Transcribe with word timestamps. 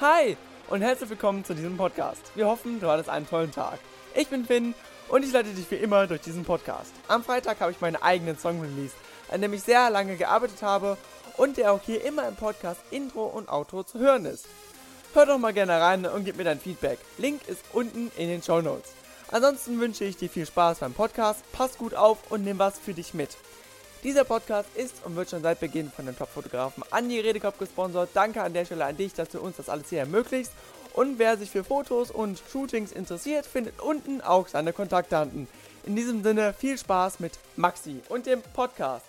Hi 0.00 0.36
und 0.68 0.80
herzlich 0.80 1.10
willkommen 1.10 1.44
zu 1.44 1.56
diesem 1.56 1.76
Podcast. 1.76 2.30
Wir 2.36 2.46
hoffen, 2.46 2.78
du 2.78 2.86
hattest 2.86 3.08
einen 3.08 3.28
tollen 3.28 3.50
Tag. 3.50 3.80
Ich 4.14 4.28
bin 4.28 4.44
Finn 4.44 4.74
und 5.08 5.24
ich 5.24 5.32
leite 5.32 5.48
dich 5.48 5.68
wie 5.72 5.74
immer 5.74 6.06
durch 6.06 6.20
diesen 6.20 6.44
Podcast. 6.44 6.92
Am 7.08 7.24
Freitag 7.24 7.58
habe 7.58 7.72
ich 7.72 7.80
meinen 7.80 7.96
eigenen 7.96 8.38
Song 8.38 8.60
released, 8.60 8.94
an 9.28 9.42
dem 9.42 9.52
ich 9.54 9.64
sehr 9.64 9.90
lange 9.90 10.14
gearbeitet 10.14 10.62
habe 10.62 10.96
und 11.36 11.56
der 11.56 11.72
auch 11.72 11.80
hier 11.84 12.04
immer 12.04 12.28
im 12.28 12.36
Podcast 12.36 12.80
Intro 12.92 13.24
und 13.24 13.48
Outro 13.48 13.82
zu 13.82 13.98
hören 13.98 14.24
ist. 14.24 14.46
Hör 15.14 15.26
doch 15.26 15.38
mal 15.38 15.52
gerne 15.52 15.80
rein 15.80 16.06
und 16.06 16.24
gib 16.24 16.36
mir 16.36 16.44
dein 16.44 16.60
Feedback. 16.60 17.00
Link 17.16 17.48
ist 17.48 17.64
unten 17.72 18.12
in 18.16 18.28
den 18.28 18.40
Show 18.40 18.60
Notes. 18.60 18.92
Ansonsten 19.32 19.80
wünsche 19.80 20.04
ich 20.04 20.16
dir 20.16 20.30
viel 20.30 20.46
Spaß 20.46 20.78
beim 20.78 20.92
Podcast, 20.92 21.40
pass 21.50 21.76
gut 21.76 21.96
auf 21.96 22.30
und 22.30 22.44
nimm 22.44 22.60
was 22.60 22.78
für 22.78 22.94
dich 22.94 23.14
mit. 23.14 23.36
Dieser 24.04 24.22
Podcast 24.24 24.68
ist 24.76 24.94
und 25.04 25.16
wird 25.16 25.28
schon 25.28 25.42
seit 25.42 25.58
Beginn 25.58 25.90
von 25.90 26.06
dem 26.06 26.16
Top-Fotografen 26.16 26.84
Andi 26.90 27.18
Redekopf 27.18 27.58
gesponsert. 27.58 28.10
Danke 28.14 28.42
an 28.42 28.52
der 28.52 28.64
Stelle 28.64 28.84
an 28.84 28.96
dich, 28.96 29.12
dass 29.12 29.28
du 29.28 29.40
uns 29.40 29.56
das 29.56 29.68
alles 29.68 29.88
hier 29.88 30.00
ermöglicht. 30.00 30.52
Und 30.92 31.18
wer 31.18 31.36
sich 31.36 31.50
für 31.50 31.64
Fotos 31.64 32.10
und 32.10 32.40
Shootings 32.50 32.92
interessiert, 32.92 33.44
findet 33.44 33.80
unten 33.80 34.20
auch 34.20 34.46
seine 34.48 34.72
Kontaktdaten. 34.72 35.48
In 35.84 35.96
diesem 35.96 36.22
Sinne 36.22 36.54
viel 36.54 36.78
Spaß 36.78 37.18
mit 37.18 37.38
Maxi 37.56 38.00
und 38.08 38.26
dem 38.26 38.42
Podcast. 38.52 39.04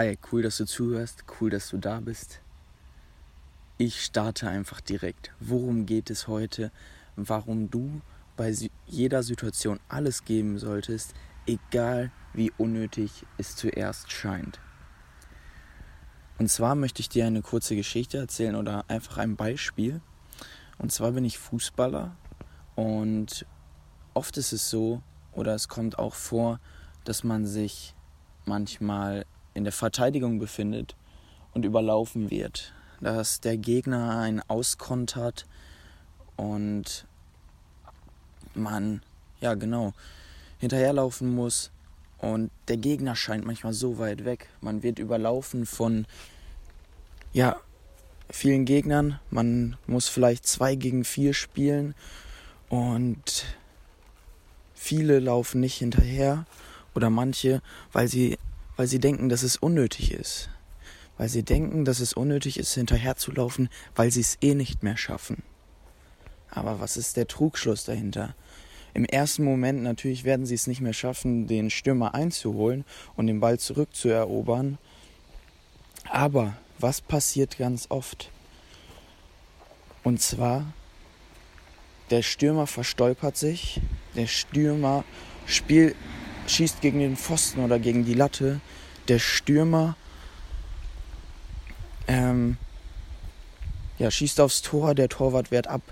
Hi, 0.00 0.16
cool, 0.30 0.42
dass 0.42 0.58
du 0.58 0.64
zuhörst, 0.64 1.24
cool, 1.40 1.50
dass 1.50 1.70
du 1.70 1.76
da 1.76 1.98
bist. 1.98 2.40
Ich 3.78 4.04
starte 4.04 4.48
einfach 4.48 4.80
direkt. 4.80 5.32
Worum 5.40 5.86
geht 5.86 6.08
es 6.08 6.28
heute? 6.28 6.70
Warum 7.16 7.68
du 7.68 8.00
bei 8.36 8.54
jeder 8.86 9.24
Situation 9.24 9.80
alles 9.88 10.24
geben 10.24 10.56
solltest, 10.60 11.14
egal 11.48 12.12
wie 12.32 12.52
unnötig 12.58 13.26
es 13.38 13.56
zuerst 13.56 14.12
scheint. 14.12 14.60
Und 16.38 16.48
zwar 16.48 16.76
möchte 16.76 17.00
ich 17.00 17.08
dir 17.08 17.26
eine 17.26 17.42
kurze 17.42 17.74
Geschichte 17.74 18.18
erzählen 18.18 18.54
oder 18.54 18.84
einfach 18.88 19.18
ein 19.18 19.34
Beispiel. 19.34 20.00
Und 20.78 20.92
zwar 20.92 21.10
bin 21.10 21.24
ich 21.24 21.38
Fußballer 21.38 22.14
und 22.76 23.44
oft 24.14 24.36
ist 24.36 24.52
es 24.52 24.70
so, 24.70 25.02
oder 25.32 25.56
es 25.56 25.66
kommt 25.66 25.98
auch 25.98 26.14
vor, 26.14 26.60
dass 27.02 27.24
man 27.24 27.46
sich 27.46 27.96
manchmal 28.44 29.26
in 29.54 29.64
der 29.64 29.72
Verteidigung 29.72 30.38
befindet 30.38 30.94
und 31.54 31.64
überlaufen 31.64 32.30
wird. 32.30 32.72
Dass 33.00 33.40
der 33.40 33.56
Gegner 33.56 34.18
einen 34.18 34.42
auskontert 34.48 35.46
und 36.36 37.06
man, 38.54 39.02
ja 39.40 39.54
genau, 39.54 39.92
hinterherlaufen 40.58 41.34
muss 41.34 41.70
und 42.18 42.50
der 42.66 42.76
Gegner 42.76 43.14
scheint 43.14 43.44
manchmal 43.44 43.72
so 43.72 43.98
weit 43.98 44.24
weg. 44.24 44.48
Man 44.60 44.82
wird 44.82 44.98
überlaufen 44.98 45.66
von, 45.66 46.06
ja, 47.32 47.56
vielen 48.30 48.64
Gegnern. 48.64 49.20
Man 49.30 49.76
muss 49.86 50.08
vielleicht 50.08 50.46
zwei 50.46 50.74
gegen 50.74 51.04
vier 51.04 51.32
spielen 51.32 51.94
und 52.68 53.44
viele 54.74 55.20
laufen 55.20 55.60
nicht 55.60 55.76
hinterher 55.76 56.44
oder 56.94 57.10
manche, 57.10 57.62
weil 57.92 58.08
sie 58.08 58.38
weil 58.78 58.86
sie 58.86 59.00
denken, 59.00 59.28
dass 59.28 59.42
es 59.42 59.56
unnötig 59.56 60.12
ist. 60.12 60.50
Weil 61.16 61.28
sie 61.28 61.42
denken, 61.42 61.84
dass 61.84 61.98
es 61.98 62.12
unnötig 62.12 62.60
ist, 62.60 62.72
hinterherzulaufen, 62.74 63.70
weil 63.96 64.12
sie 64.12 64.20
es 64.20 64.38
eh 64.40 64.54
nicht 64.54 64.84
mehr 64.84 64.96
schaffen. 64.96 65.42
Aber 66.48 66.78
was 66.78 66.96
ist 66.96 67.16
der 67.16 67.26
Trugschluss 67.26 67.84
dahinter? 67.84 68.36
Im 68.94 69.04
ersten 69.04 69.42
Moment 69.42 69.82
natürlich 69.82 70.22
werden 70.22 70.46
sie 70.46 70.54
es 70.54 70.68
nicht 70.68 70.80
mehr 70.80 70.92
schaffen, 70.92 71.48
den 71.48 71.70
Stürmer 71.70 72.14
einzuholen 72.14 72.84
und 73.16 73.26
den 73.26 73.40
Ball 73.40 73.58
zurückzuerobern. 73.58 74.78
Aber 76.08 76.56
was 76.78 77.00
passiert 77.00 77.58
ganz 77.58 77.86
oft? 77.88 78.30
Und 80.04 80.22
zwar, 80.22 80.72
der 82.10 82.22
Stürmer 82.22 82.68
verstolpert 82.68 83.36
sich, 83.36 83.80
der 84.14 84.28
Stürmer 84.28 85.04
spielt 85.46 85.96
schießt 86.48 86.80
gegen 86.80 86.98
den 86.98 87.16
Pfosten 87.16 87.60
oder 87.60 87.78
gegen 87.78 88.04
die 88.04 88.14
Latte. 88.14 88.60
Der 89.08 89.18
Stürmer 89.18 89.96
ähm, 92.06 92.56
ja, 93.98 94.10
schießt 94.10 94.40
aufs 94.40 94.62
Tor, 94.62 94.94
der 94.94 95.08
Torwart 95.08 95.50
wehrt 95.50 95.66
ab. 95.66 95.82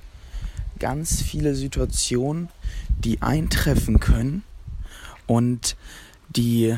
Ganz 0.78 1.22
viele 1.22 1.54
Situationen, 1.54 2.48
die 2.88 3.22
eintreffen 3.22 4.00
können 4.00 4.42
und 5.26 5.76
die, 6.28 6.76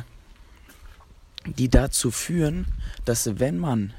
die 1.44 1.68
dazu 1.68 2.10
führen, 2.10 2.66
dass 3.04 3.38
wenn 3.38 3.58
man 3.58 3.92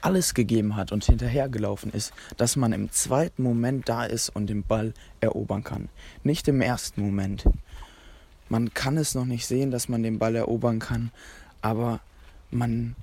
alles 0.00 0.34
gegeben 0.34 0.76
hat 0.76 0.92
und 0.92 1.04
hinterhergelaufen 1.04 1.92
ist, 1.92 2.12
dass 2.36 2.56
man 2.56 2.72
im 2.72 2.92
zweiten 2.92 3.42
Moment 3.42 3.88
da 3.88 4.04
ist 4.04 4.28
und 4.28 4.48
den 4.48 4.62
Ball 4.62 4.94
erobern 5.20 5.64
kann. 5.64 5.88
Nicht 6.22 6.46
im 6.48 6.60
ersten 6.60 7.00
Moment. 7.00 7.44
Man 8.48 8.72
kann 8.74 8.96
es 8.96 9.14
noch 9.14 9.24
nicht 9.24 9.46
sehen, 9.46 9.70
dass 9.70 9.88
man 9.88 10.02
den 10.02 10.18
Ball 10.18 10.36
erobern 10.36 10.78
kann, 10.78 11.10
aber 11.62 12.00
man, 12.50 12.94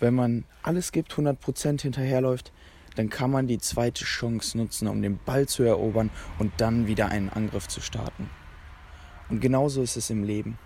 wenn 0.00 0.14
man 0.14 0.44
alles 0.62 0.92
gibt, 0.92 1.12
100% 1.12 1.82
hinterherläuft, 1.82 2.52
dann 2.96 3.10
kann 3.10 3.30
man 3.30 3.46
die 3.46 3.58
zweite 3.58 4.04
Chance 4.04 4.56
nutzen, 4.58 4.88
um 4.88 5.02
den 5.02 5.18
Ball 5.24 5.46
zu 5.46 5.62
erobern 5.62 6.10
und 6.38 6.52
dann 6.56 6.86
wieder 6.86 7.08
einen 7.08 7.28
Angriff 7.28 7.68
zu 7.68 7.80
starten. 7.80 8.30
Und 9.28 9.40
genauso 9.40 9.82
ist 9.82 9.96
es 9.96 10.10
im 10.10 10.24
Leben. 10.24 10.58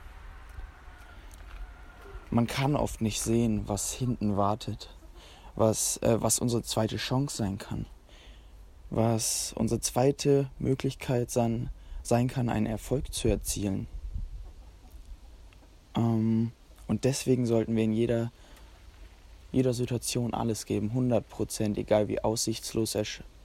Man 2.30 2.46
kann 2.46 2.76
oft 2.76 3.02
nicht 3.02 3.20
sehen, 3.20 3.64
was 3.66 3.92
hinten 3.92 4.36
wartet, 4.36 4.96
was, 5.54 5.98
äh, 5.98 6.16
was 6.22 6.38
unsere 6.38 6.62
zweite 6.62 6.96
Chance 6.96 7.36
sein 7.36 7.58
kann, 7.58 7.84
was 8.88 9.52
unsere 9.54 9.80
zweite 9.80 10.48
Möglichkeit 10.58 11.30
sein, 11.30 11.68
sein 12.02 12.28
kann, 12.28 12.48
einen 12.48 12.66
Erfolg 12.66 13.12
zu 13.12 13.28
erzielen. 13.28 13.86
Ähm, 15.96 16.52
und 16.86 17.04
deswegen 17.04 17.46
sollten 17.46 17.76
wir 17.76 17.84
in 17.84 17.92
jeder, 17.92 18.32
jeder 19.50 19.74
Situation 19.74 20.34
alles 20.34 20.66
geben, 20.66 20.88
100 20.90 21.28
Prozent, 21.28 21.78
egal 21.78 22.08
wie 22.08 22.22
aussichtslos 22.22 22.96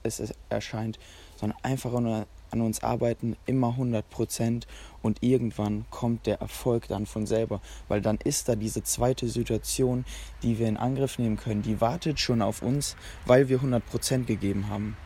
es 0.02 0.34
erscheint, 0.48 0.98
sondern 1.36 1.58
einfach 1.62 1.92
an 1.94 2.60
uns 2.60 2.82
arbeiten, 2.82 3.36
immer 3.46 3.68
100 3.68 4.08
Prozent 4.10 4.66
und 5.02 5.22
irgendwann 5.22 5.84
kommt 5.90 6.26
der 6.26 6.40
Erfolg 6.40 6.88
dann 6.88 7.06
von 7.06 7.26
selber, 7.26 7.60
weil 7.88 8.00
dann 8.00 8.18
ist 8.24 8.48
da 8.48 8.56
diese 8.56 8.82
zweite 8.82 9.28
Situation, 9.28 10.04
die 10.42 10.58
wir 10.58 10.68
in 10.68 10.76
Angriff 10.76 11.18
nehmen 11.18 11.36
können, 11.36 11.62
die 11.62 11.80
wartet 11.80 12.20
schon 12.20 12.42
auf 12.42 12.62
uns, 12.62 12.96
weil 13.26 13.48
wir 13.48 13.56
100 13.56 13.84
Prozent 13.86 14.26
gegeben 14.26 14.68
haben. 14.68 14.96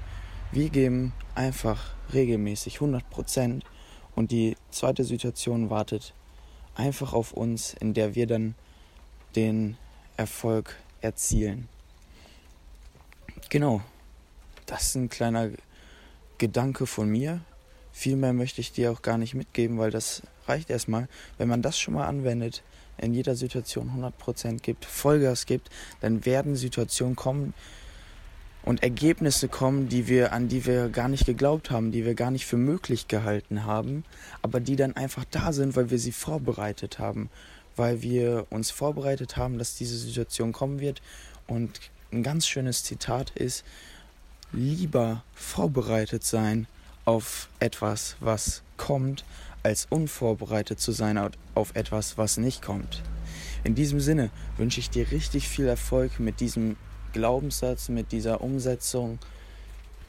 Wir 0.52 0.68
geben 0.68 1.12
einfach 1.34 1.94
regelmäßig 2.12 2.74
100 2.74 3.08
Prozent 3.10 3.64
und 4.14 4.30
die 4.30 4.56
zweite 4.70 5.04
Situation 5.04 5.70
wartet 5.70 6.14
einfach 6.74 7.12
auf 7.12 7.32
uns, 7.32 7.74
in 7.74 7.94
der 7.94 8.14
wir 8.14 8.26
dann 8.26 8.54
den 9.36 9.76
Erfolg 10.16 10.76
erzielen. 11.00 11.68
Genau, 13.50 13.82
das 14.66 14.88
ist 14.88 14.94
ein 14.94 15.08
kleiner 15.08 15.50
Gedanke 16.38 16.86
von 16.86 17.08
mir. 17.08 17.40
Viel 17.92 18.16
mehr 18.16 18.32
möchte 18.32 18.60
ich 18.60 18.72
dir 18.72 18.90
auch 18.90 19.02
gar 19.02 19.18
nicht 19.18 19.34
mitgeben, 19.34 19.78
weil 19.78 19.90
das 19.90 20.22
reicht 20.46 20.70
erstmal. 20.70 21.08
Wenn 21.38 21.48
man 21.48 21.62
das 21.62 21.78
schon 21.78 21.94
mal 21.94 22.06
anwendet, 22.06 22.62
in 22.98 23.14
jeder 23.14 23.34
Situation 23.34 23.90
100% 23.90 24.60
gibt, 24.60 24.84
Vollgas 24.84 25.46
gibt, 25.46 25.70
dann 26.00 26.24
werden 26.24 26.56
Situationen 26.56 27.16
kommen, 27.16 27.52
und 28.62 28.82
Ergebnisse 28.82 29.48
kommen, 29.48 29.88
die 29.88 30.06
wir, 30.08 30.32
an 30.32 30.48
die 30.48 30.66
wir 30.66 30.88
gar 30.88 31.08
nicht 31.08 31.26
geglaubt 31.26 31.70
haben, 31.70 31.90
die 31.90 32.04
wir 32.04 32.14
gar 32.14 32.30
nicht 32.30 32.46
für 32.46 32.56
möglich 32.56 33.08
gehalten 33.08 33.64
haben, 33.64 34.04
aber 34.40 34.60
die 34.60 34.76
dann 34.76 34.96
einfach 34.96 35.24
da 35.30 35.52
sind, 35.52 35.74
weil 35.76 35.90
wir 35.90 35.98
sie 35.98 36.12
vorbereitet 36.12 36.98
haben, 36.98 37.28
weil 37.76 38.02
wir 38.02 38.46
uns 38.50 38.70
vorbereitet 38.70 39.36
haben, 39.36 39.58
dass 39.58 39.74
diese 39.74 39.96
Situation 39.98 40.52
kommen 40.52 40.80
wird. 40.80 41.02
Und 41.46 41.80
ein 42.12 42.22
ganz 42.22 42.46
schönes 42.46 42.84
Zitat 42.84 43.30
ist, 43.30 43.64
lieber 44.52 45.24
vorbereitet 45.34 46.24
sein 46.24 46.66
auf 47.04 47.48
etwas, 47.58 48.16
was 48.20 48.62
kommt, 48.76 49.24
als 49.62 49.86
unvorbereitet 49.90 50.80
zu 50.80 50.92
sein 50.92 51.18
auf 51.54 51.74
etwas, 51.74 52.18
was 52.18 52.36
nicht 52.36 52.62
kommt. 52.62 53.02
In 53.64 53.74
diesem 53.74 54.00
Sinne 54.00 54.30
wünsche 54.56 54.80
ich 54.80 54.90
dir 54.90 55.10
richtig 55.10 55.48
viel 55.48 55.66
Erfolg 55.66 56.20
mit 56.20 56.40
diesem 56.40 56.76
Glaubenssatz, 57.12 57.88
mit 57.88 58.12
dieser 58.12 58.40
Umsetzung. 58.40 59.18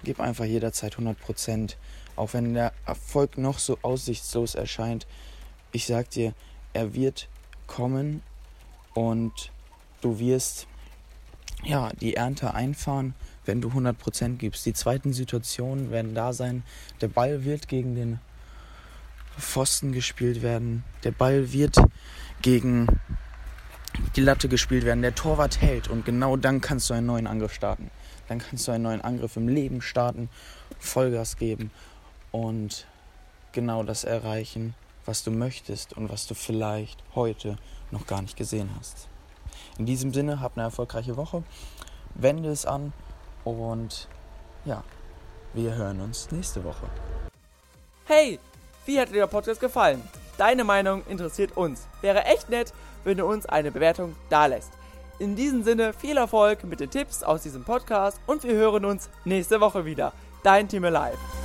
Gib 0.04 0.20
einfach 0.20 0.46
jederzeit 0.46 0.94
100 0.94 1.20
Prozent. 1.20 1.78
Auch 2.16 2.34
wenn 2.34 2.54
der 2.54 2.74
Erfolg 2.86 3.38
noch 3.38 3.60
so 3.60 3.78
aussichtslos 3.82 4.56
erscheint, 4.56 5.08
ich 5.72 5.86
sag 5.86 6.10
dir, 6.12 6.34
er 6.74 6.94
wird 6.94 7.28
kommen 7.68 8.22
und 8.94 9.52
du 10.02 10.20
wirst 10.20 10.68
ja 11.64 11.92
die 12.00 12.16
Ernte 12.16 12.54
einfahren, 12.54 13.16
wenn 13.46 13.62
du 13.62 13.70
100% 13.70 14.38
gibst. 14.38 14.66
Die 14.66 14.74
zweiten 14.74 15.14
Situationen 15.14 15.92
werden 15.92 16.14
da 16.14 16.34
sein. 16.34 16.64
Der 17.02 17.08
Ball 17.08 17.44
wird 17.46 17.68
gegen 17.68 17.96
den 17.96 18.20
Pfosten 19.40 19.92
gespielt 19.92 20.42
werden. 20.42 20.84
Der 21.04 21.12
Ball 21.12 21.52
wird 21.52 21.78
gegen 22.42 22.88
die 24.16 24.22
Latte 24.22 24.48
gespielt 24.48 24.86
werden. 24.86 25.02
Der 25.02 25.16
Torwart 25.16 25.62
hält 25.62 25.88
und 25.88 26.06
genau 26.06 26.38
dann 26.38 26.62
kannst 26.62 26.90
du 26.90 26.94
einen 26.94 27.08
neuen 27.08 27.28
Angriff 27.28 27.54
starten. 27.54 27.90
Dann 28.28 28.40
kannst 28.40 28.68
du 28.68 28.72
einen 28.72 28.84
neuen 28.84 29.02
Angriff 29.02 29.36
im 29.38 29.48
Leben 29.48 29.82
starten, 29.82 30.30
Vollgas 30.80 31.38
geben 31.38 31.72
und 32.32 32.88
genau 33.52 33.84
das 33.84 34.04
erreichen, 34.04 34.76
was 35.06 35.24
du 35.24 35.32
möchtest 35.32 35.94
und 35.94 36.10
was 36.10 36.28
du 36.28 36.34
vielleicht 36.34 37.04
heute 37.16 37.58
noch 37.92 38.08
gar 38.08 38.22
nicht 38.22 38.38
gesehen 38.38 38.70
hast. 38.78 39.08
In 39.78 39.86
diesem 39.86 40.14
Sinne, 40.14 40.40
habt 40.40 40.58
eine 40.58 40.66
erfolgreiche 40.66 41.18
Woche, 41.18 41.44
wende 42.16 42.50
es 42.50 42.66
an 42.66 42.94
und 43.44 44.08
ja, 44.66 44.84
wir 45.54 45.76
hören 45.76 46.02
uns 46.02 46.32
nächste 46.32 46.64
Woche. 46.64 46.88
Hey, 48.06 48.40
wie 48.86 49.00
hat 49.00 49.10
dir 49.10 49.14
der 49.14 49.28
Podcast 49.28 49.60
gefallen? 49.60 50.02
Deine 50.38 50.64
Meinung 50.64 51.04
interessiert 51.08 51.56
uns. 51.56 51.88
Wäre 52.02 52.26
echt 52.26 52.50
nett, 52.50 52.74
wenn 53.04 53.18
du 53.18 53.26
uns 53.26 53.46
eine 53.46 53.72
Bewertung 53.72 54.16
dalässt. 54.30 54.72
In 55.20 55.36
diesem 55.36 55.64
Sinne 55.64 55.94
viel 55.94 56.18
Erfolg 56.18 56.64
mit 56.64 56.80
den 56.80 56.90
Tipps 56.90 57.24
aus 57.24 57.44
diesem 57.44 57.64
Podcast 57.64 58.20
und 58.26 58.44
wir 58.44 58.54
hören 58.54 58.86
uns 58.86 59.10
nächste 59.26 59.62
Woche 59.62 59.86
wieder. 59.86 60.12
Dein 60.44 60.68
Team 60.68 60.86
Alive. 60.86 61.43